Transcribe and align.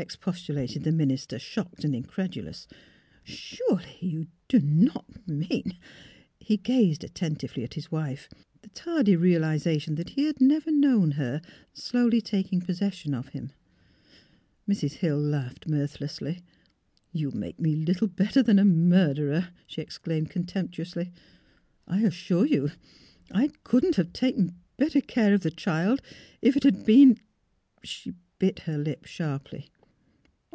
expostulated 0.00 0.84
the 0.84 0.92
min 0.92 1.08
292 1.08 1.26
THE 1.26 1.32
HEART 1.34 1.34
OF 1.34 1.34
PHILURA 1.34 1.34
ister, 1.34 1.38
shocked 1.50 1.84
and 1.84 1.94
incredulous, 1.96 2.68
"surely 3.24 3.96
you 3.98 4.26
do 4.46 4.60
not 4.60 5.04
mean" 5.26 5.76
He 6.38 6.56
gazed 6.56 7.02
attentively 7.02 7.64
at 7.64 7.74
his 7.74 7.90
wife, 7.90 8.28
the 8.62 8.68
tardy 8.68 9.16
reali 9.16 9.56
sation 9.56 9.96
that 9.96 10.10
he 10.10 10.26
had 10.26 10.40
never 10.40 10.70
known 10.70 11.10
her, 11.12 11.42
slowly 11.74 12.20
taking 12.20 12.60
possession 12.60 13.12
of 13.12 13.30
him. 13.30 13.50
Mrs. 14.68 14.92
Hill 14.98 15.18
laughed 15.18 15.66
mirthlessly." 15.66 16.42
You 17.12 17.32
make 17.32 17.58
me 17.58 17.74
little 17.74 18.06
better 18.06 18.40
than 18.40 18.60
a 18.60 18.64
murderer!" 18.64 19.48
she 19.66 19.80
exclaimed, 19.82 20.30
contemptuously." 20.30 21.10
I 21.88 22.02
assure 22.02 22.46
you 22.46 22.70
I 23.32 23.48
couldn't 23.64 23.96
have 23.96 24.12
taken 24.12 24.54
better 24.76 25.00
care 25.00 25.34
of 25.34 25.40
the 25.40 25.50
child 25.50 26.00
if 26.40 26.56
it 26.56 26.62
had 26.62 26.86
been" 26.86 27.18
She 27.82 28.14
bit 28.38 28.60
her 28.60 28.78
lip 28.78 29.04
sharply. 29.04 29.68